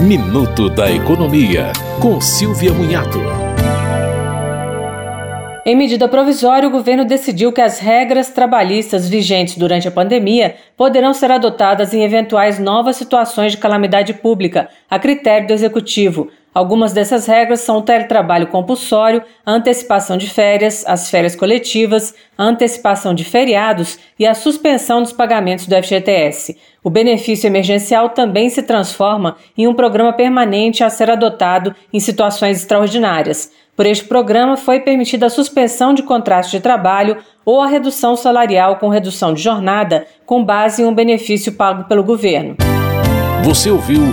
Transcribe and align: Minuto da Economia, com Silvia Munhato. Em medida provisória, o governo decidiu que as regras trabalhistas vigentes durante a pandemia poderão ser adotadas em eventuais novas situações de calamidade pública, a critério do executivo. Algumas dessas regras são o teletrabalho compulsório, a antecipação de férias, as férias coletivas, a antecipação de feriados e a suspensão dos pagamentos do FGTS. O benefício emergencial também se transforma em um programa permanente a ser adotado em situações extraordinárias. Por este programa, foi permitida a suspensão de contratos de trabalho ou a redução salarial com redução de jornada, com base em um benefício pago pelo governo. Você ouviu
Minuto 0.00 0.70
da 0.70 0.88
Economia, 0.92 1.72
com 2.00 2.20
Silvia 2.20 2.72
Munhato. 2.72 3.18
Em 5.66 5.74
medida 5.74 6.06
provisória, 6.06 6.68
o 6.68 6.70
governo 6.70 7.04
decidiu 7.04 7.52
que 7.52 7.60
as 7.60 7.80
regras 7.80 8.30
trabalhistas 8.30 9.08
vigentes 9.08 9.58
durante 9.58 9.88
a 9.88 9.90
pandemia 9.90 10.54
poderão 10.76 11.12
ser 11.12 11.32
adotadas 11.32 11.92
em 11.92 12.04
eventuais 12.04 12.60
novas 12.60 12.94
situações 12.94 13.50
de 13.50 13.58
calamidade 13.58 14.14
pública, 14.14 14.68
a 14.88 15.00
critério 15.00 15.48
do 15.48 15.52
executivo. 15.52 16.30
Algumas 16.58 16.92
dessas 16.92 17.24
regras 17.24 17.60
são 17.60 17.78
o 17.78 17.82
teletrabalho 17.82 18.48
compulsório, 18.48 19.22
a 19.46 19.52
antecipação 19.52 20.16
de 20.16 20.28
férias, 20.28 20.84
as 20.88 21.08
férias 21.08 21.36
coletivas, 21.36 22.12
a 22.36 22.42
antecipação 22.42 23.14
de 23.14 23.22
feriados 23.22 23.96
e 24.18 24.26
a 24.26 24.34
suspensão 24.34 25.00
dos 25.00 25.12
pagamentos 25.12 25.68
do 25.68 25.76
FGTS. 25.76 26.58
O 26.82 26.90
benefício 26.90 27.46
emergencial 27.46 28.08
também 28.08 28.50
se 28.50 28.60
transforma 28.60 29.36
em 29.56 29.68
um 29.68 29.72
programa 29.72 30.12
permanente 30.12 30.82
a 30.82 30.90
ser 30.90 31.08
adotado 31.08 31.76
em 31.92 32.00
situações 32.00 32.56
extraordinárias. 32.56 33.52
Por 33.76 33.86
este 33.86 34.06
programa, 34.06 34.56
foi 34.56 34.80
permitida 34.80 35.26
a 35.26 35.30
suspensão 35.30 35.94
de 35.94 36.02
contratos 36.02 36.50
de 36.50 36.58
trabalho 36.58 37.18
ou 37.44 37.62
a 37.62 37.68
redução 37.68 38.16
salarial 38.16 38.78
com 38.78 38.88
redução 38.88 39.32
de 39.32 39.40
jornada, 39.40 40.08
com 40.26 40.44
base 40.44 40.82
em 40.82 40.86
um 40.86 40.92
benefício 40.92 41.52
pago 41.52 41.84
pelo 41.84 42.02
governo. 42.02 42.56
Você 43.44 43.70
ouviu 43.70 44.12